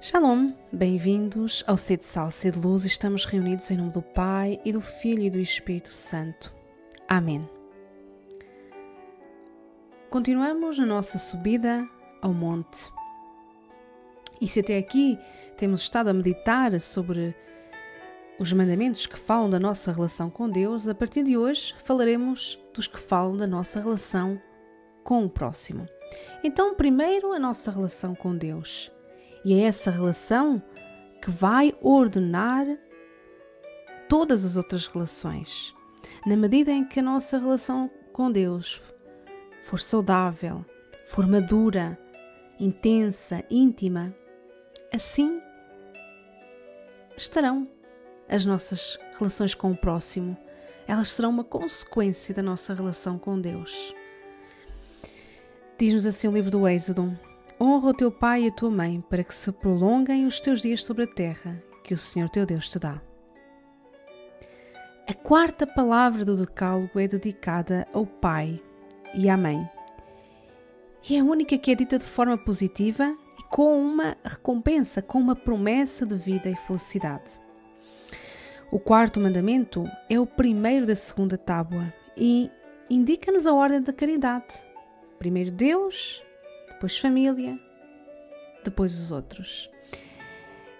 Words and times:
Shalom, 0.00 0.52
bem-vindos 0.72 1.64
ao 1.66 1.76
Sede 1.76 2.04
Sal, 2.04 2.30
Sede 2.30 2.56
Luz. 2.56 2.84
Estamos 2.84 3.24
reunidos 3.24 3.68
em 3.68 3.76
nome 3.76 3.90
do 3.90 4.00
Pai 4.00 4.60
e 4.64 4.70
do 4.70 4.80
Filho 4.80 5.24
e 5.24 5.30
do 5.30 5.40
Espírito 5.40 5.88
Santo. 5.88 6.54
Amém. 7.08 7.50
Continuamos 10.08 10.78
na 10.78 10.86
nossa 10.86 11.18
subida 11.18 11.84
ao 12.22 12.32
monte. 12.32 12.92
E 14.40 14.46
se 14.46 14.60
até 14.60 14.78
aqui 14.78 15.18
temos 15.56 15.80
estado 15.80 16.10
a 16.10 16.14
meditar 16.14 16.80
sobre 16.80 17.34
os 18.38 18.52
mandamentos 18.52 19.04
que 19.04 19.18
falam 19.18 19.50
da 19.50 19.58
nossa 19.58 19.90
relação 19.90 20.30
com 20.30 20.48
Deus, 20.48 20.86
a 20.86 20.94
partir 20.94 21.24
de 21.24 21.36
hoje 21.36 21.74
falaremos 21.82 22.56
dos 22.72 22.86
que 22.86 23.00
falam 23.00 23.36
da 23.36 23.48
nossa 23.48 23.80
relação 23.80 24.40
com 25.02 25.24
o 25.24 25.28
próximo. 25.28 25.88
Então, 26.44 26.76
primeiro 26.76 27.32
a 27.32 27.38
nossa 27.40 27.72
relação 27.72 28.14
com 28.14 28.36
Deus. 28.36 28.92
E 29.44 29.54
é 29.54 29.64
essa 29.64 29.90
relação 29.90 30.62
que 31.22 31.30
vai 31.30 31.74
ordenar 31.80 32.66
todas 34.08 34.44
as 34.44 34.56
outras 34.56 34.86
relações. 34.86 35.74
Na 36.26 36.36
medida 36.36 36.70
em 36.70 36.84
que 36.84 37.00
a 37.00 37.02
nossa 37.02 37.38
relação 37.38 37.90
com 38.12 38.30
Deus 38.30 38.82
for 39.62 39.80
saudável, 39.80 40.64
for 41.06 41.26
madura, 41.26 41.98
intensa, 42.58 43.44
íntima, 43.50 44.14
assim 44.92 45.40
estarão 47.16 47.68
as 48.28 48.44
nossas 48.44 48.98
relações 49.18 49.54
com 49.54 49.72
o 49.72 49.76
próximo. 49.76 50.36
Elas 50.86 51.10
serão 51.10 51.30
uma 51.30 51.44
consequência 51.44 52.34
da 52.34 52.42
nossa 52.42 52.72
relação 52.72 53.18
com 53.18 53.40
Deus. 53.40 53.94
Diz-nos 55.78 56.06
assim 56.06 56.28
o 56.28 56.32
livro 56.32 56.50
do 56.50 56.66
Êxodo: 56.66 57.16
Honra 57.60 57.90
o 57.90 57.94
teu 57.94 58.12
pai 58.12 58.44
e 58.44 58.48
a 58.48 58.52
tua 58.52 58.70
mãe, 58.70 59.00
para 59.08 59.24
que 59.24 59.34
se 59.34 59.50
prolonguem 59.50 60.26
os 60.26 60.40
teus 60.40 60.62
dias 60.62 60.84
sobre 60.84 61.04
a 61.04 61.06
terra 61.08 61.60
que 61.82 61.92
o 61.92 61.98
Senhor 61.98 62.28
teu 62.28 62.46
Deus 62.46 62.70
te 62.70 62.78
dá. 62.78 63.00
A 65.08 65.14
quarta 65.14 65.66
palavra 65.66 66.24
do 66.24 66.36
Decálogo 66.36 67.00
é 67.00 67.08
dedicada 67.08 67.88
ao 67.92 68.06
pai 68.06 68.62
e 69.14 69.28
à 69.28 69.36
mãe. 69.36 69.68
E 71.08 71.16
é 71.16 71.20
a 71.20 71.24
única 71.24 71.56
que 71.56 71.72
é 71.72 71.74
dita 71.74 71.98
de 71.98 72.04
forma 72.04 72.36
positiva 72.36 73.16
e 73.38 73.42
com 73.44 73.80
uma 73.80 74.16
recompensa, 74.22 75.00
com 75.00 75.18
uma 75.18 75.34
promessa 75.34 76.04
de 76.04 76.14
vida 76.14 76.48
e 76.50 76.54
felicidade. 76.54 77.40
O 78.70 78.78
quarto 78.78 79.18
mandamento 79.18 79.84
é 80.10 80.20
o 80.20 80.26
primeiro 80.26 80.86
da 80.86 80.94
segunda 80.94 81.38
tábua 81.38 81.92
e 82.14 82.50
indica-nos 82.90 83.46
a 83.46 83.54
ordem 83.54 83.80
da 83.80 83.94
caridade. 83.94 84.54
Primeiro 85.18 85.50
Deus, 85.50 86.22
depois 86.78 86.96
família, 86.96 87.58
depois 88.62 88.96
os 88.96 89.10
outros. 89.10 89.68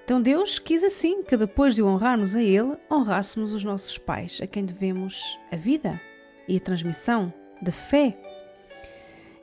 Então 0.05 0.23
Deus 0.23 0.61
quis 0.61 0.85
assim 0.85 1.25
que 1.25 1.37
depois 1.37 1.75
de 1.75 1.83
honrarmos 1.83 2.37
a 2.37 2.43
Ele, 2.43 2.77
honrássemos 2.89 3.53
os 3.53 3.65
nossos 3.65 3.99
pais, 3.99 4.41
a 4.41 4.47
quem 4.47 4.65
devemos 4.65 5.37
a 5.53 5.57
vida 5.57 6.01
e 6.47 6.57
a 6.57 6.61
transmissão 6.61 7.35
da 7.61 7.73
fé. 7.73 8.17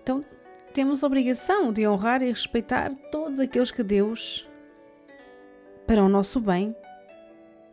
Então 0.01 0.23
temos 0.73 1.03
a 1.03 1.07
obrigação 1.07 1.73
de 1.73 1.85
honrar 1.85 2.21
e 2.21 2.29
respeitar 2.29 2.95
todos 3.11 3.37
aqueles 3.37 3.69
que 3.69 3.83
Deus, 3.83 4.47
para 5.85 6.01
o 6.01 6.07
nosso 6.07 6.39
bem, 6.39 6.73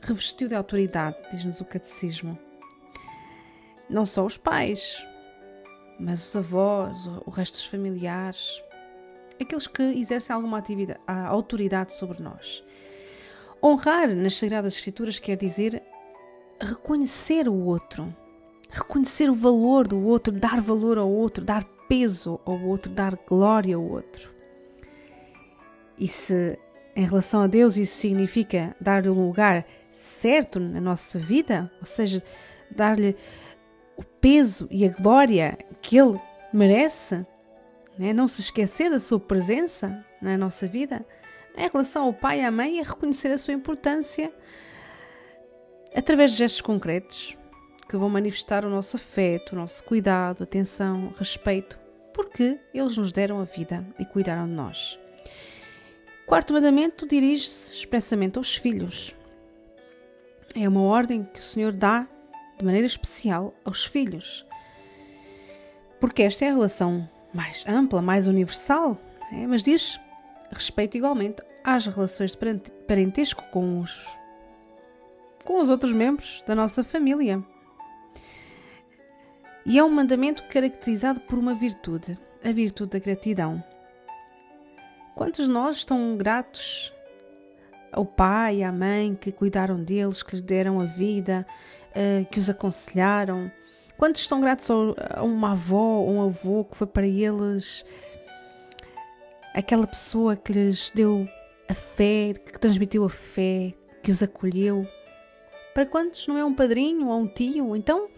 revestiu 0.01 0.49
de 0.49 0.57
autoridade, 0.57 1.17
diz-nos 1.31 1.61
o 1.61 1.65
Catecismo. 1.65 2.37
Não 3.89 4.05
só 4.05 4.27
os 4.27 4.37
pais, 4.37 5.07
mas 6.01 6.27
os 6.27 6.35
avós, 6.35 7.07
o 7.25 7.31
resto 7.31 7.55
dos 7.55 7.67
familiares, 7.67 8.61
aqueles 9.43 9.67
que 9.67 9.83
exercem 9.83 10.35
alguma 10.35 10.59
atividade, 10.59 11.01
autoridade 11.07 11.93
sobre 11.93 12.23
nós. 12.23 12.65
Honrar 13.63 14.15
nas 14.15 14.37
Sagradas 14.37 14.75
Escrituras 14.75 15.19
quer 15.19 15.37
dizer 15.37 15.83
reconhecer 16.61 17.49
o 17.49 17.55
outro, 17.55 18.15
reconhecer 18.71 19.31
o 19.31 19.35
valor 19.35 19.87
do 19.87 20.01
outro, 20.05 20.33
dar 20.33 20.61
valor 20.61 20.99
ao 20.99 21.11
outro, 21.11 21.45
dar 21.45 21.65
peso 21.89 22.41
ao 22.45 22.61
outro, 22.61 22.91
dar 22.91 23.17
glória 23.29 23.77
ao 23.77 23.83
outro. 23.83 24.31
E 25.99 26.09
se 26.09 26.59
em 26.97 27.05
relação 27.05 27.43
a 27.43 27.47
Deus 27.47 27.77
isso 27.77 27.97
significa 27.97 28.75
dar-lhe 28.81 29.09
um 29.09 29.27
lugar 29.27 29.65
certo 29.91 30.59
na 30.59 30.81
nossa 30.81 31.19
vida, 31.19 31.71
ou 31.81 31.87
seja, 31.87 32.23
dar-lhe 32.71 33.17
o 33.97 34.03
peso 34.03 34.67
e 34.71 34.85
a 34.85 34.89
glória 34.89 35.59
que 35.81 35.99
ele 35.99 36.19
merece, 36.53 37.27
né? 37.99 38.13
não 38.13 38.27
se 38.27 38.41
esquecer 38.41 38.91
da 38.91 39.01
sua 39.01 39.21
presença 39.21 40.05
na 40.21 40.37
nossa 40.37 40.67
vida, 40.67 41.05
em 41.57 41.69
relação 41.69 42.05
ao 42.07 42.13
pai 42.13 42.41
e 42.41 42.45
à 42.45 42.51
mãe, 42.51 42.79
é 42.79 42.83
reconhecer 42.83 43.29
a 43.29 43.39
sua 43.39 43.55
importância 43.55 44.33
através 45.95 46.33
de 46.33 46.39
gestos 46.39 46.63
concretos 46.63 47.37
que 47.89 47.97
vão 47.97 48.09
manifestar 48.09 48.65
o 48.65 48.71
nosso 48.71 48.97
afeto, 48.97 49.53
o 49.53 49.57
nosso 49.57 49.85
cuidado, 49.85 50.43
atenção, 50.45 51.13
respeito, 51.19 51.79
porque 52.15 52.59
eles 52.73 52.97
nos 52.97 53.13
deram 53.13 53.41
a 53.41 53.45
vida 53.45 53.87
e 53.99 54.05
cuidaram 54.05 54.47
de 54.47 54.55
nós. 54.55 54.99
Quarto 56.27 56.55
mandamento 56.55 57.07
dirige-se 57.07 57.75
expressamente 57.75 58.39
aos 58.39 58.57
filhos. 58.57 59.15
É 60.55 60.67
uma 60.67 60.83
ordem 60.83 61.25
que 61.25 61.41
o 61.41 61.43
Senhor 61.43 61.73
dá 61.73 62.07
de 62.59 62.65
maneira 62.65 62.87
especial 62.87 63.53
aos 63.65 63.85
filhos, 63.85 64.47
porque 66.01 66.23
esta 66.23 66.45
é 66.45 66.49
a 66.49 66.55
relação 66.55 67.09
mais 67.33 67.65
ampla, 67.67 68.03
mais 68.03 68.27
universal, 68.27 68.99
é? 69.33 69.47
mas 69.47 69.63
diz 69.63 70.01
respeito 70.51 70.97
igualmente 70.97 71.43
às 71.65 71.87
relações 71.87 72.37
de 72.37 72.71
parentesco 72.87 73.43
com 73.51 73.81
os, 73.81 74.07
com 75.45 75.61
os 75.61 75.69
outros 75.69 75.93
membros 75.93 76.43
da 76.47 76.55
nossa 76.55 76.85
família. 76.85 77.43
E 79.65 79.79
é 79.79 79.85
um 79.85 79.91
mandamento 79.91 80.43
caracterizado 80.45 81.21
por 81.21 81.39
uma 81.39 81.55
virtude, 81.55 82.19
a 82.45 82.51
virtude 82.51 82.91
da 82.91 82.99
gratidão. 82.99 83.63
Quantos 85.15 85.47
de 85.47 85.51
nós 85.51 85.77
estão 85.77 86.17
gratos 86.17 86.93
ao 87.93 88.05
pai 88.05 88.57
e 88.57 88.65
à 88.65 88.73
mãe 88.73 89.15
que 89.15 89.31
cuidaram 89.31 89.83
deles, 89.83 90.23
que 90.23 90.35
lhes 90.35 90.43
deram 90.43 90.81
a 90.81 90.85
vida, 90.85 91.47
eh, 91.95 92.27
que 92.31 92.39
os 92.39 92.49
aconselharam, 92.51 93.53
Quantos 93.97 94.23
estão 94.23 94.41
gratos 94.41 94.69
a 94.71 95.23
uma 95.23 95.53
avó 95.53 96.01
ou 96.01 96.11
um 96.11 96.23
avô 96.23 96.65
que 96.65 96.77
foi 96.77 96.87
para 96.87 97.07
eles 97.07 97.85
aquela 99.55 99.87
pessoa 99.87 100.35
que 100.35 100.53
lhes 100.53 100.91
deu 100.95 101.29
a 101.69 101.75
fé, 101.75 102.33
que 102.35 102.59
transmitiu 102.59 103.05
a 103.05 103.11
fé, 103.11 103.73
que 104.03 104.11
os 104.11 104.23
acolheu? 104.23 104.87
Para 105.73 105.87
quantos 105.87 106.27
não 106.27 106.37
é 106.37 106.45
um 106.45 106.55
padrinho 106.55 107.09
ou 107.09 107.21
um 107.21 107.27
tio? 107.27 107.77
Então, 107.77 108.09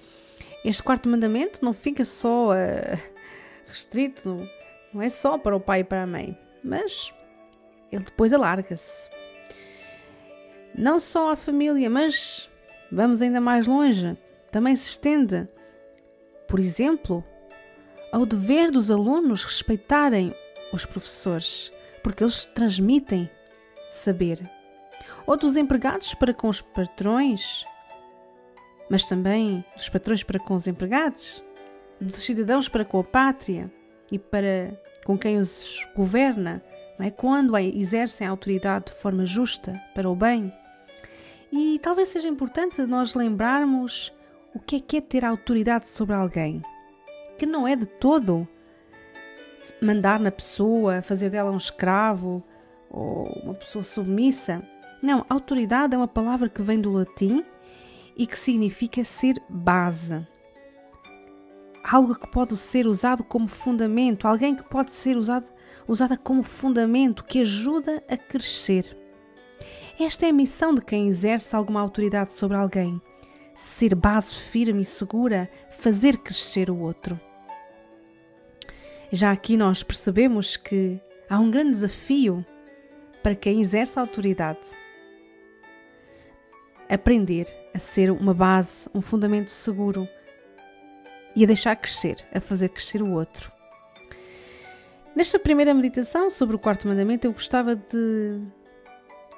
este 0.65 0.83
quarto 0.83 1.09
mandamento 1.09 1.65
não 1.65 1.73
fica 1.73 2.05
só 2.05 2.53
uh, 2.53 2.99
restrito, 3.67 4.49
não 4.93 5.03
é 5.03 5.09
só 5.09 5.37
para 5.37 5.55
o 5.55 5.61
pai 5.61 5.81
e 5.81 5.85
para 5.85 6.03
a 6.03 6.07
mãe, 6.07 6.39
mas 6.63 7.13
ele 7.93 8.05
depois 8.05 8.33
alarga-se. 8.33 9.11
Não 10.75 10.99
só 10.99 11.31
à 11.31 11.37
família, 11.37 11.89
mas 11.89 12.51
vamos 12.91 13.23
ainda 13.23 13.41
mais 13.41 13.67
longe, 13.67 14.17
também 14.51 14.75
se 14.75 14.89
estende 14.89 15.49
por 16.55 16.61
exemplo, 16.61 17.25
ao 18.13 18.25
dever 18.25 18.71
dos 18.71 18.89
alunos 18.89 19.43
respeitarem 19.43 20.33
os 20.73 20.87
professores, 20.87 21.73
porque 22.01 22.23
eles 22.23 22.47
transmitem 22.47 23.29
saber. 23.89 24.49
Ou 25.27 25.37
dos 25.37 25.57
empregados 25.57 26.15
para 26.15 26.33
com 26.33 26.49
os 26.49 26.61
patrões, 26.61 27.67
mas 28.89 29.03
também 29.03 29.65
dos 29.75 29.89
patrões 29.89 30.23
para 30.23 30.39
com 30.39 30.55
os 30.55 30.69
empregados, 30.69 31.43
dos 32.01 32.19
cidadãos 32.19 32.69
para 32.69 32.85
com 32.85 33.01
a 33.01 33.05
pátria 33.05 33.69
e 34.13 34.17
para 34.17 34.81
com 35.05 35.19
quem 35.19 35.39
os 35.39 35.85
governa, 35.97 36.63
não 36.97 37.07
é? 37.07 37.11
quando 37.11 37.59
exercem 37.59 38.29
a 38.29 38.31
autoridade 38.31 38.85
de 38.85 38.93
forma 38.93 39.27
justa 39.27 39.73
para 39.93 40.09
o 40.09 40.15
bem. 40.15 40.53
E 41.51 41.81
talvez 41.81 42.11
seja 42.11 42.29
importante 42.29 42.81
nós 42.83 43.17
lembrarmos 43.17 44.13
o 44.55 44.61
que 44.61 44.77
é 44.77 44.81
que 44.81 44.97
é 44.99 45.01
ter 45.01 45.25
autoridade 45.25 45.89
sobre 45.89 46.15
alguém? 46.15 46.63
Que 47.37 47.45
não 47.45 47.67
é 47.67 47.75
de 47.75 47.87
todo 47.87 48.47
mandar 49.83 50.21
na 50.21 50.31
pessoa, 50.31 51.03
fazer 51.03 51.29
dela 51.29 51.51
um 51.51 51.57
escravo 51.57 52.43
ou 52.89 53.27
uma 53.43 53.55
pessoa 53.55 53.83
submissa. 53.83 54.63
Não, 55.03 55.27
autoridade 55.29 55.95
é 55.95 55.99
uma 55.99 56.07
palavra 56.07 56.49
que 56.49 56.63
vem 56.63 56.81
do 56.81 56.93
latim 56.93 57.45
e 58.17 58.27
que 58.27 58.39
significa 58.39 59.03
ser 59.03 59.43
base. 59.49 60.25
Algo 61.83 62.15
que 62.15 62.31
pode 62.31 62.57
ser 62.57 62.87
usado 62.87 63.25
como 63.25 63.49
fundamento, 63.49 64.29
alguém 64.29 64.55
que 64.55 64.63
pode 64.63 64.93
ser 64.93 65.17
usado, 65.17 65.49
usada 65.89 66.17
como 66.17 66.45
fundamento, 66.45 67.25
que 67.25 67.41
ajuda 67.41 68.03
a 68.09 68.17
crescer. 68.17 68.97
Esta 69.99 70.27
é 70.27 70.31
a 70.31 70.33
missão 70.33 70.75
de 70.75 70.81
quem 70.81 71.09
exerce 71.09 71.55
alguma 71.55 71.81
autoridade 71.81 72.33
sobre 72.33 72.57
alguém 72.57 73.03
ser 73.55 73.95
base 73.95 74.35
firme 74.35 74.83
e 74.83 74.85
segura, 74.85 75.49
fazer 75.71 76.19
crescer 76.19 76.71
o 76.71 76.79
outro. 76.79 77.19
Já 79.13 79.31
aqui 79.31 79.57
nós 79.57 79.83
percebemos 79.83 80.57
que 80.57 81.01
há 81.29 81.39
um 81.39 81.51
grande 81.51 81.73
desafio 81.73 82.45
para 83.23 83.35
quem 83.35 83.61
exerce 83.61 83.99
a 83.99 84.03
autoridade. 84.03 84.61
Aprender 86.89 87.47
a 87.73 87.79
ser 87.79 88.11
uma 88.11 88.35
base, 88.35 88.89
um 88.95 89.01
fundamento 89.01 89.51
seguro 89.51 90.09
e 91.35 91.45
a 91.45 91.47
deixar 91.47 91.77
crescer, 91.77 92.25
a 92.33 92.41
fazer 92.41 92.69
crescer 92.69 93.03
o 93.03 93.13
outro. 93.13 93.51
Nesta 95.15 95.39
primeira 95.39 95.73
meditação 95.73 96.29
sobre 96.29 96.57
o 96.57 96.59
quarto 96.59 96.89
mandamento, 96.89 97.27
eu 97.27 97.33
gostava 97.33 97.77
de, 97.77 98.41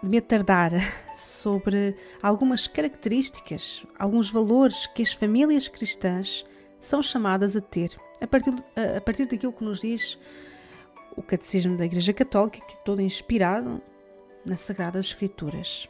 de 0.03 0.09
me 0.09 0.19
atardar 0.19 0.73
sobre 1.17 1.97
algumas 2.23 2.67
características, 2.67 3.85
alguns 3.99 4.31
valores 4.31 4.87
que 4.89 5.03
as 5.03 5.13
famílias 5.13 5.69
cristãs 5.69 6.45
são 6.81 7.03
chamadas 7.03 7.57
a 7.57 7.61
ter, 7.61 7.97
a 8.21 8.27
partir, 8.27 8.55
a, 8.97 9.01
partir 9.01 9.27
daquilo 9.27 9.53
que 9.53 9.65
nos 9.65 9.81
diz 9.81 10.19
o 11.17 11.23
Catecismo 11.23 11.77
da 11.77 11.87
Igreja 11.87 12.13
Católica, 12.13 12.61
que 12.61 12.75
é 12.75 12.83
todo 12.85 13.01
inspirado 13.01 13.81
nas 14.45 14.61
Sagradas 14.61 15.07
Escrituras. 15.07 15.89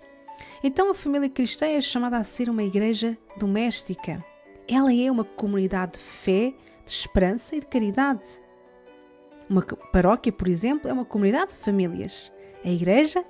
Então, 0.63 0.91
a 0.91 0.95
família 0.95 1.29
cristã 1.29 1.67
é 1.67 1.81
chamada 1.81 2.17
a 2.17 2.23
ser 2.23 2.49
uma 2.49 2.63
igreja 2.63 3.17
doméstica. 3.37 4.25
Ela 4.69 4.95
é 4.95 5.11
uma 5.11 5.25
comunidade 5.25 5.93
de 5.93 5.99
fé, 5.99 6.55
de 6.85 6.93
esperança 6.93 7.57
e 7.57 7.61
de 7.61 7.67
caridade. 7.67 8.41
Uma 9.49 9.63
paróquia, 9.63 10.33
por 10.33 10.49
exemplo, 10.49 10.89
é 10.89 10.93
uma 10.93 11.05
comunidade 11.05 11.53
de 11.53 11.59
famílias. 11.59 12.33
A 12.65 12.69
igreja 12.69 13.25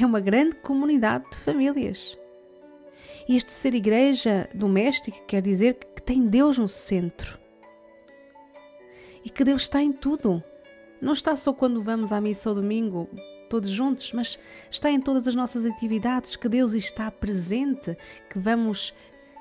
é 0.00 0.06
uma 0.06 0.20
grande 0.20 0.56
comunidade 0.56 1.30
de 1.30 1.36
famílias. 1.36 2.18
E 3.28 3.36
este 3.36 3.52
ser 3.52 3.74
igreja 3.74 4.48
doméstica 4.54 5.18
quer 5.26 5.42
dizer 5.42 5.74
que 5.94 6.02
tem 6.02 6.26
Deus 6.26 6.56
no 6.58 6.66
centro. 6.66 7.38
E 9.24 9.30
que 9.30 9.44
Deus 9.44 9.62
está 9.62 9.82
em 9.82 9.92
tudo. 9.92 10.42
Não 11.00 11.12
está 11.12 11.36
só 11.36 11.52
quando 11.52 11.82
vamos 11.82 12.12
à 12.12 12.20
missa 12.20 12.48
ao 12.48 12.54
domingo, 12.54 13.08
todos 13.48 13.68
juntos, 13.68 14.12
mas 14.12 14.38
está 14.70 14.90
em 14.90 15.00
todas 15.00 15.28
as 15.28 15.34
nossas 15.34 15.64
atividades, 15.64 16.36
que 16.36 16.48
Deus 16.48 16.72
está 16.72 17.10
presente, 17.10 17.96
que 18.30 18.38
vamos 18.38 18.94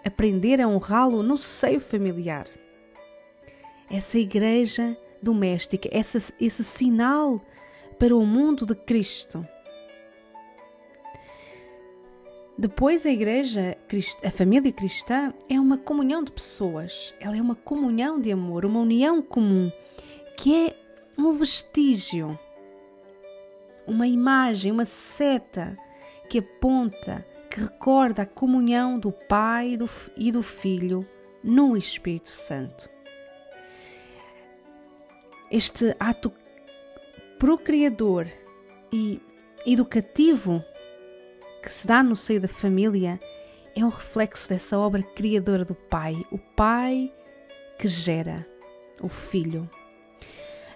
aprender 0.03 0.59
a 0.59 0.67
honrá-lo 0.67 1.23
no 1.23 1.37
seio 1.37 1.79
familiar. 1.79 2.45
Essa 3.89 4.17
igreja 4.17 4.97
doméstica, 5.21 5.87
essa, 5.91 6.33
esse 6.39 6.63
sinal 6.63 7.41
para 7.97 8.15
o 8.15 8.25
mundo 8.25 8.65
de 8.65 8.75
Cristo. 8.75 9.45
Depois, 12.61 13.07
a 13.07 13.09
igreja, 13.09 13.75
a 14.23 14.29
família 14.29 14.71
cristã, 14.71 15.33
é 15.49 15.59
uma 15.59 15.79
comunhão 15.79 16.23
de 16.23 16.31
pessoas, 16.31 17.11
ela 17.19 17.35
é 17.35 17.41
uma 17.41 17.55
comunhão 17.55 18.21
de 18.21 18.31
amor, 18.31 18.65
uma 18.65 18.81
união 18.81 19.19
comum, 19.19 19.71
que 20.37 20.67
é 20.67 20.77
um 21.17 21.33
vestígio, 21.33 22.37
uma 23.87 24.05
imagem, 24.05 24.71
uma 24.71 24.85
seta 24.85 25.75
que 26.29 26.37
aponta, 26.37 27.25
que 27.49 27.61
recorda 27.61 28.21
a 28.21 28.27
comunhão 28.27 28.99
do 28.99 29.11
Pai 29.11 29.75
e 30.15 30.31
do 30.31 30.43
Filho 30.43 31.03
no 31.43 31.75
Espírito 31.75 32.29
Santo. 32.29 32.87
Este 35.49 35.95
ato 35.99 36.31
procriador 37.39 38.27
e 38.93 39.19
educativo 39.65 40.63
que 41.61 41.71
se 41.71 41.85
dá 41.85 42.01
no 42.01 42.15
seio 42.15 42.41
da 42.41 42.47
família 42.47 43.19
é 43.75 43.85
um 43.85 43.89
reflexo 43.89 44.49
dessa 44.49 44.77
obra 44.77 45.03
criadora 45.03 45.63
do 45.63 45.75
Pai, 45.75 46.15
o 46.31 46.37
Pai 46.37 47.13
que 47.77 47.87
gera 47.87 48.45
o 49.01 49.07
Filho. 49.07 49.69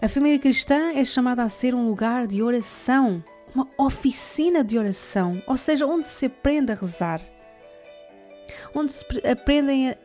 A 0.01 0.07
família 0.07 0.39
cristã 0.39 0.93
é 0.93 1.03
chamada 1.03 1.43
a 1.43 1.49
ser 1.49 1.73
um 1.73 1.87
lugar 1.87 2.27
de 2.27 2.43
oração, 2.43 3.23
uma 3.53 3.67
oficina 3.77 4.63
de 4.63 4.77
oração, 4.77 5.41
ou 5.47 5.57
seja, 5.57 5.85
onde 5.85 6.05
se 6.05 6.25
aprende 6.25 6.71
a 6.71 6.75
rezar, 6.75 7.21
onde 8.73 8.91
se 8.91 9.05
aprendem 9.27 9.89
a, 9.89 9.97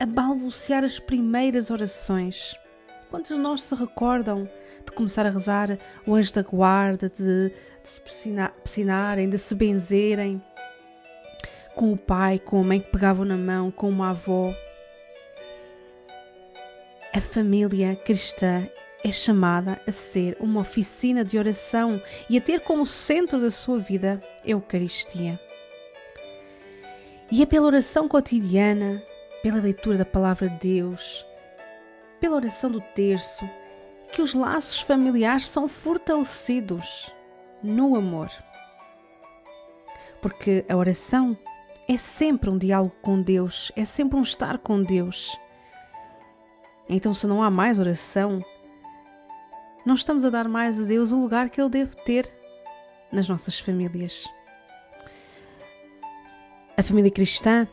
a 0.00 0.06
balbuciar 0.06 0.84
as 0.84 0.98
primeiras 0.98 1.70
orações. 1.70 2.54
Quantos 3.10 3.34
de 3.34 3.40
nós 3.40 3.62
se 3.62 3.74
recordam 3.74 4.48
de 4.84 4.92
começar 4.92 5.26
a 5.26 5.30
rezar 5.30 5.78
o 6.06 6.14
anjo 6.14 6.34
da 6.34 6.42
guarda, 6.42 7.08
de, 7.08 7.52
se 7.88 8.00
piscinarem, 8.00 9.30
de 9.30 9.38
se 9.38 9.54
benzerem 9.54 10.42
com 11.74 11.92
o 11.92 11.96
pai, 11.96 12.38
com 12.38 12.60
a 12.60 12.64
mãe 12.64 12.80
que 12.80 12.90
pegavam 12.90 13.24
na 13.24 13.36
mão, 13.36 13.70
com 13.70 13.88
uma 13.88 14.10
avó? 14.10 14.52
A 17.14 17.20
família 17.20 17.96
cristã 17.96 18.68
é 19.02 19.10
chamada 19.10 19.80
a 19.86 19.92
ser 19.92 20.36
uma 20.40 20.60
oficina 20.60 21.24
de 21.24 21.38
oração 21.38 22.02
e 22.28 22.36
a 22.36 22.40
ter 22.40 22.60
como 22.60 22.84
centro 22.84 23.40
da 23.40 23.50
sua 23.50 23.78
vida 23.78 24.20
a 24.44 24.50
Eucaristia. 24.50 25.40
E 27.30 27.42
é 27.42 27.46
pela 27.46 27.66
oração 27.66 28.08
cotidiana, 28.08 29.02
pela 29.42 29.60
leitura 29.60 29.98
da 29.98 30.04
Palavra 30.04 30.48
de 30.48 30.74
Deus, 30.74 31.24
pela 32.20 32.36
oração 32.36 32.70
do 32.70 32.80
terço, 32.80 33.48
que 34.12 34.20
os 34.20 34.34
laços 34.34 34.80
familiares 34.80 35.46
são 35.46 35.68
fortalecidos 35.68 37.12
no 37.62 37.96
amor. 37.96 38.30
Porque 40.20 40.64
a 40.68 40.76
oração 40.76 41.36
é 41.88 41.96
sempre 41.96 42.50
um 42.50 42.58
diálogo 42.58 42.94
com 43.00 43.20
Deus, 43.20 43.72
é 43.74 43.84
sempre 43.84 44.18
um 44.18 44.22
estar 44.22 44.58
com 44.58 44.82
Deus. 44.82 45.38
Então, 46.88 47.14
se 47.14 47.26
não 47.26 47.42
há 47.42 47.50
mais 47.50 47.78
oração, 47.78 48.44
não 49.84 49.94
estamos 49.94 50.24
a 50.24 50.30
dar 50.30 50.48
mais 50.48 50.80
a 50.80 50.84
Deus 50.84 51.12
o 51.12 51.20
lugar 51.20 51.48
que 51.48 51.60
Ele 51.60 51.70
deve 51.70 51.96
ter 52.04 52.32
nas 53.10 53.28
nossas 53.28 53.58
famílias. 53.58 54.26
A 56.76 56.82
família 56.82 57.10
cristã 57.10 57.66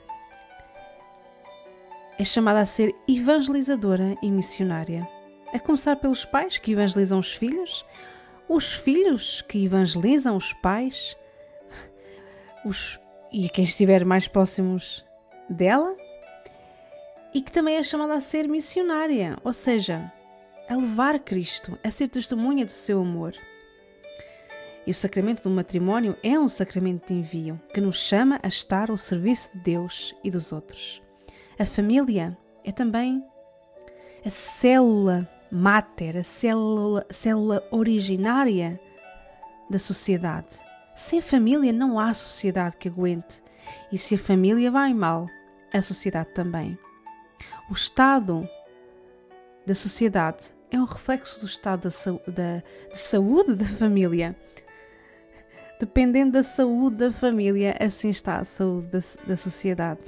é 2.18 2.24
chamada 2.24 2.62
a 2.62 2.66
ser 2.66 2.96
evangelizadora 3.08 4.16
e 4.22 4.32
missionária. 4.32 5.08
A 5.54 5.60
começar 5.60 5.96
pelos 5.98 6.26
pais 6.26 6.58
que 6.58 6.72
evangelizam 6.72 7.20
os 7.20 7.34
filhos, 7.34 7.86
os 8.48 8.74
filhos 8.74 9.42
que 9.42 9.66
evangelizam 9.66 10.36
os 10.36 10.54
pais, 10.54 11.18
os, 12.66 13.00
e 13.32 13.50
quem 13.50 13.64
estiver 13.64 14.06
mais 14.06 14.28
próximos 14.28 15.06
dela, 15.50 15.96
e 17.34 17.42
que 17.42 17.52
também 17.52 17.76
é 17.76 17.84
chamada 17.84 18.14
a 18.14 18.22
ser 18.22 18.48
missionária, 18.48 19.38
ou 19.44 19.52
seja, 19.52 20.12
a 20.70 20.76
levar 20.76 21.20
Cristo, 21.20 21.78
a 21.84 21.92
ser 21.92 22.08
testemunha 22.08 22.66
do 22.66 22.72
seu 22.72 23.02
amor. 23.02 23.36
E 24.88 24.92
o 24.92 24.94
sacramento 24.94 25.44
do 25.44 25.50
matrimónio 25.50 26.16
é 26.24 26.40
um 26.40 26.48
sacramento 26.48 27.08
de 27.08 27.14
envio 27.20 27.60
que 27.74 27.82
nos 27.82 27.98
chama 27.98 28.40
a 28.44 28.48
estar 28.48 28.90
ao 28.90 28.98
serviço 28.98 29.52
de 29.54 29.64
Deus 29.64 30.16
e 30.24 30.30
dos 30.30 30.52
outros. 30.52 31.02
A 31.58 31.66
família 31.66 32.38
é 32.64 32.72
também 32.72 33.24
a 34.24 34.30
célula 34.30 35.30
máter, 35.56 36.18
a 36.18 36.24
célula, 36.24 37.06
célula 37.10 37.66
originária 37.72 38.78
da 39.70 39.80
sociedade. 39.80 40.60
Sem 40.94 41.22
família 41.22 41.72
não 41.72 41.98
há 41.98 42.14
sociedade 42.14 42.76
que 42.76 42.90
aguente. 42.90 43.42
E 43.90 43.98
se 43.98 44.16
a 44.16 44.18
família 44.18 44.70
vai 44.70 44.94
mal, 44.94 45.28
a 45.74 45.82
sociedade 45.82 46.30
também. 46.34 46.78
O 47.70 47.74
estado 47.74 48.48
da 49.66 49.74
sociedade 49.74 50.54
é 50.70 50.78
um 50.78 50.84
reflexo 50.84 51.40
do 51.40 51.46
estado 51.46 51.88
da, 52.28 52.62
de 52.92 52.98
saúde 52.98 53.56
da 53.56 53.66
família. 53.66 54.36
Dependendo 55.80 56.34
da 56.34 56.44
saúde 56.44 56.98
da 56.98 57.12
família, 57.12 57.78
assim 57.80 58.10
está 58.10 58.40
a 58.40 58.44
saúde 58.44 58.88
da, 58.88 59.00
da 59.26 59.38
sociedade. 59.38 60.02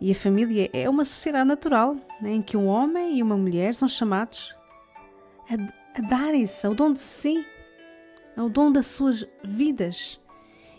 E 0.00 0.10
a 0.10 0.14
família 0.14 0.70
é 0.72 0.88
uma 0.88 1.04
sociedade 1.04 1.46
natural 1.46 1.94
né, 2.22 2.30
em 2.30 2.42
que 2.42 2.56
um 2.56 2.66
homem 2.66 3.18
e 3.18 3.22
uma 3.22 3.36
mulher 3.36 3.74
são 3.74 3.86
chamados 3.86 4.54
a, 5.48 5.98
a 5.98 6.08
darem-se 6.08 6.66
ao 6.66 6.74
dom 6.74 6.94
de 6.94 7.00
si, 7.00 7.44
ao 8.34 8.48
dom 8.48 8.72
das 8.72 8.86
suas 8.86 9.26
vidas. 9.44 10.18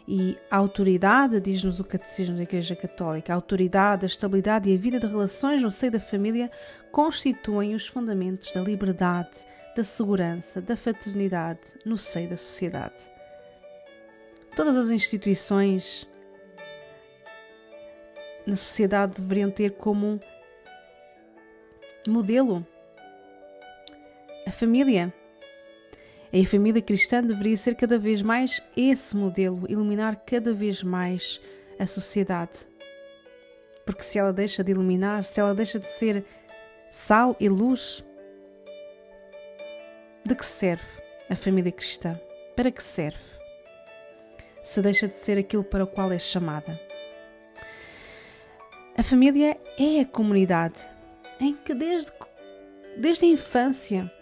E 0.08 0.36
a 0.50 0.58
autoridade, 0.58 1.40
diz-nos 1.40 1.80
o 1.80 1.84
Catecismo 1.84 2.36
da 2.36 2.42
Igreja 2.42 2.75
Católica, 2.75 3.32
a 3.32 3.36
autoridade, 3.36 4.06
a 4.06 4.08
estabilidade 4.08 4.70
e 4.70 4.75
a 4.75 4.78
vida 4.78 5.00
de 5.00 5.06
relações 5.06 5.62
no 5.62 5.70
seio 5.70 5.92
da 5.92 6.00
família 6.00 6.50
constituem 6.92 7.75
os 7.75 7.88
fundamentos 7.88 8.51
da 8.51 8.62
liberdade, 8.62 9.30
da 9.75 9.84
segurança, 9.84 10.60
da 10.60 10.75
fraternidade 10.75 11.62
no 11.86 11.98
seio 11.98 12.30
da 12.30 12.38
sociedade. 12.38 12.96
Todas 14.56 14.75
as 14.75 14.90
instituições 14.90 16.10
na 18.45 18.55
sociedade 18.55 19.21
deveriam 19.21 19.51
ter 19.51 19.71
como 19.71 20.19
modelo 22.07 22.65
a 24.45 24.51
família 24.51 25.13
a 26.33 26.45
família 26.45 26.81
cristã 26.81 27.21
deveria 27.21 27.57
ser 27.57 27.75
cada 27.75 28.00
vez 28.00 28.21
mais 28.21 28.63
esse 28.75 29.17
modelo, 29.17 29.69
iluminar 29.69 30.15
cada 30.25 30.53
vez 30.53 30.81
mais 30.81 31.41
a 31.77 31.86
sociedade. 31.86 32.60
Porque 33.86 34.01
se 34.01 34.17
ela 34.17 34.31
deixa 34.31 34.63
de 34.63 34.71
iluminar, 34.71 35.25
se 35.25 35.41
ela 35.41 35.53
deixa 35.53 35.77
de 35.77 35.89
ser 35.89 36.24
sal 36.89 37.36
e 37.38 37.50
luz, 37.50 38.01
de 40.25 40.33
que 40.33 40.45
serve 40.45 40.86
a 41.29 41.36
família 41.36 41.71
cristã? 41.74 42.17
para 42.55 42.71
que 42.71 42.83
serve? 42.83 43.17
Se 44.62 44.81
deixa 44.81 45.07
de 45.07 45.15
ser 45.15 45.38
aquilo 45.38 45.63
para 45.63 45.83
o 45.83 45.88
qual 45.88 46.12
é 46.12 46.19
chamada. 46.19 46.79
A 49.01 49.03
família 49.03 49.58
é 49.79 50.01
a 50.01 50.05
comunidade 50.05 50.79
em 51.39 51.55
que 51.55 51.74
desde, 51.74 52.12
desde 52.98 53.25
a 53.25 53.29
infância 53.29 54.13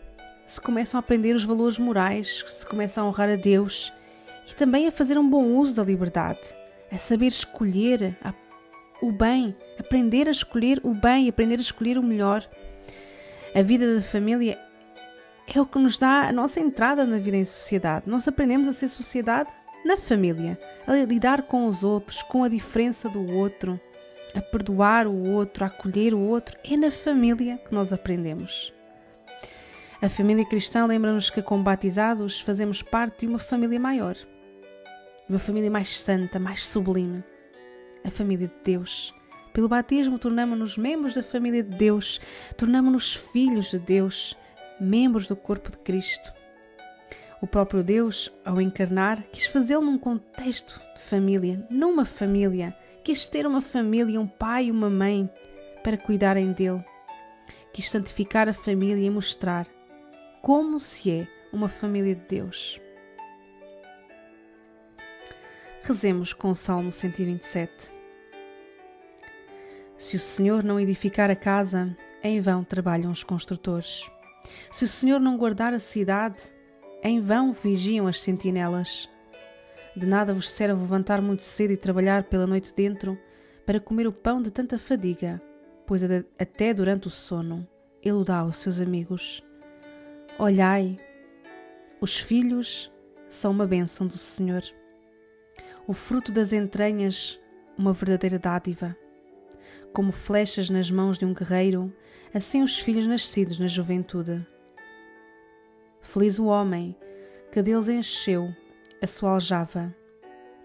se 0.48 0.62
começam 0.62 0.98
a 0.98 1.02
aprender 1.02 1.36
os 1.36 1.44
valores 1.44 1.78
morais, 1.78 2.46
se 2.48 2.66
começa 2.66 3.02
a 3.02 3.04
honrar 3.04 3.28
a 3.28 3.36
Deus 3.36 3.92
e 4.50 4.56
também 4.56 4.88
a 4.88 4.92
fazer 4.94 5.18
um 5.18 5.30
bom 5.30 5.48
uso 5.48 5.76
da 5.76 5.84
liberdade, 5.84 6.40
a 6.90 6.98
saber 6.98 7.28
escolher 7.28 8.18
o 9.02 9.12
bem, 9.12 9.54
aprender 9.78 10.30
a 10.30 10.32
escolher 10.32 10.80
o 10.82 10.94
bem, 10.94 11.28
aprender 11.28 11.58
a 11.58 11.62
escolher 11.62 11.98
o 11.98 12.02
melhor. 12.04 12.50
A 13.54 13.62
vida 13.62 13.96
da 13.96 14.02
família 14.02 14.58
é 15.54 15.60
o 15.60 15.66
que 15.66 15.78
nos 15.78 15.98
dá 15.98 16.30
a 16.30 16.32
nossa 16.32 16.62
entrada 16.62 17.06
na 17.06 17.18
vida 17.18 17.36
em 17.36 17.44
sociedade. 17.44 18.10
Nós 18.10 18.26
aprendemos 18.30 18.70
a 18.70 18.72
ser 18.72 18.88
sociedade 18.88 19.50
na 19.84 19.98
família, 19.98 20.58
a 20.88 20.94
lidar 20.94 21.42
com 21.42 21.66
os 21.66 21.84
outros, 21.84 22.24
com 22.24 22.46
a 22.46 22.48
diferença 22.48 23.10
do 23.10 23.36
outro, 23.36 23.78
a 24.34 24.42
perdoar 24.42 25.08
o 25.08 25.32
outro, 25.32 25.64
a 25.64 25.68
acolher 25.68 26.14
o 26.14 26.20
outro. 26.20 26.58
É 26.64 26.78
na 26.78 26.92
família 26.92 27.58
que 27.58 27.74
nós 27.74 27.92
aprendemos. 27.92 28.74
A 30.02 30.08
família 30.08 30.46
cristã 30.46 30.86
lembra-nos 30.86 31.30
que, 31.30 31.42
como 31.42 31.64
batizados, 31.64 32.40
fazemos 32.40 32.82
parte 32.82 33.22
de 33.22 33.28
uma 33.28 33.40
família 33.40 33.80
maior, 33.80 34.16
uma 35.28 35.40
família 35.40 35.70
mais 35.70 36.00
santa, 36.00 36.40
mais 36.40 36.66
sublime 36.66 37.24
a 38.04 38.10
família 38.10 38.48
de 38.48 38.54
Deus. 38.64 39.14
Pelo 39.54 39.68
batismo, 39.68 40.20
tornamos-nos 40.20 40.78
membros 40.78 41.16
da 41.16 41.24
família 41.24 41.64
de 41.64 41.76
Deus, 41.76 42.20
tornamos-nos 42.56 43.16
filhos 43.16 43.72
de 43.72 43.80
Deus, 43.80 44.38
membros 44.80 45.28
do 45.28 45.36
corpo 45.36 45.72
de 45.72 45.78
Cristo. 45.80 46.32
O 47.42 47.48
próprio 47.48 47.84
Deus, 47.84 48.32
ao 48.44 48.62
encarnar, 48.62 49.24
quis 49.32 49.46
fazê-lo 49.46 49.82
num 49.82 49.98
contexto 49.98 50.80
de 50.96 51.02
família, 51.02 51.66
numa 51.70 52.06
família, 52.06 52.76
quis 53.10 53.28
ter 53.28 53.48
uma 53.48 53.60
família, 53.60 54.22
um 54.22 54.28
pai 54.28 54.66
e 54.66 54.72
uma 54.72 54.88
mãe 54.88 55.28
para 55.84 55.98
cuidarem 55.98 56.52
dele. 56.52 56.86
Quis 57.74 57.90
santificar 57.90 58.48
a 58.48 58.54
família 58.54 59.04
e 59.04 59.10
mostrar 59.10 59.66
como 60.44 60.80
se 60.80 61.10
é 61.10 61.28
uma 61.52 61.68
família 61.68 62.14
de 62.14 62.22
Deus. 62.28 62.80
Rezemos 65.82 66.34
com 66.34 66.52
o 66.52 66.56
Salmo 66.56 66.92
127. 66.92 67.92
Se 69.98 70.16
o 70.16 70.20
Senhor 70.20 70.64
não 70.64 70.80
edificar 70.80 71.32
a 71.32 71.36
casa, 71.36 71.98
em 72.24 72.40
vão 72.40 72.64
trabalham 72.64 73.10
os 73.10 73.24
construtores. 73.24 74.08
Se 74.72 74.86
o 74.86 74.88
Senhor 74.88 75.20
não 75.20 75.36
guardar 75.36 75.74
a 75.74 75.80
cidade, 75.80 76.44
em 77.02 77.20
vão 77.20 77.54
vigiam 77.54 78.06
as 78.06 78.22
sentinelas. 78.22 79.10
De 79.96 80.06
nada 80.06 80.34
vos 80.34 80.50
serve 80.50 80.80
levantar 80.82 81.22
muito 81.22 81.44
cedo 81.44 81.72
e 81.72 81.78
trabalhar 81.78 82.24
pela 82.24 82.46
noite 82.46 82.74
dentro 82.74 83.18
para 83.66 83.80
comer 83.80 84.08
o 84.08 84.14
pão 84.14 84.42
de 84.42 84.52
tanta 84.52 84.78
fadiga, 84.78 85.42
pois 85.86 86.02
até 86.38 86.74
durante 86.74 87.08
o 87.08 87.12
sono 87.12 87.68
ele 88.02 88.24
dá 88.24 88.38
aos 88.38 88.58
seus 88.58 88.80
amigos. 88.80 89.44
Olhai, 90.38 90.98
os 92.00 92.18
filhos 92.18 92.92
são 93.28 93.52
uma 93.52 93.68
bênção 93.68 94.08
do 94.08 94.18
Senhor. 94.18 94.64
O 95.86 95.94
fruto 95.94 96.32
das 96.32 96.54
entranhas, 96.54 97.40
uma 97.78 97.92
verdadeira 97.94 98.40
dádiva. 98.40 98.96
Como 99.92 100.12
flechas 100.12 100.70
nas 100.70 100.90
mãos 100.90 101.18
de 101.18 101.26
um 101.26 101.34
guerreiro, 101.34 101.92
assim 102.34 102.62
os 102.62 102.80
filhos 102.80 103.08
nascidos 103.08 103.60
na 103.60 103.68
juventude. 103.68 104.46
Feliz 106.00 106.40
o 106.40 106.46
homem 106.46 106.96
que 107.52 107.62
deles 107.62 107.90
encheu 107.90 108.54
a 109.02 109.08
sua 109.08 109.32
aljava. 109.32 109.96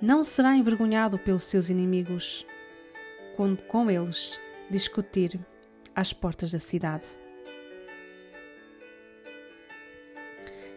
Não 0.00 0.24
será 0.24 0.56
envergonhado 0.56 1.18
pelos 1.18 1.44
seus 1.44 1.70
inimigos, 1.70 2.46
quando 3.36 3.62
com 3.64 3.90
eles 3.90 4.40
discutir 4.70 5.38
às 5.94 6.12
portas 6.12 6.52
da 6.52 6.58
cidade. 6.58 7.08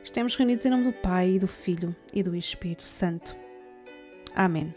Estamos 0.04 0.36
reunidos 0.36 0.66
em 0.66 0.70
nome 0.70 0.86
do 0.86 0.94
Pai, 0.94 1.32
e 1.32 1.40
do 1.40 1.48
Filho 1.48 1.96
e 2.14 2.24
do 2.24 2.36
Espírito 2.36 2.84
Santo. 2.84 3.36
Amém. 4.34 4.74